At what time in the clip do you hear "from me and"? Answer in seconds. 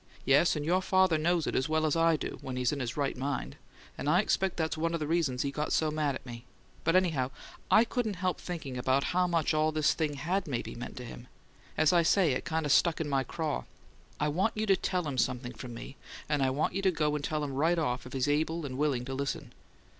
15.53-16.41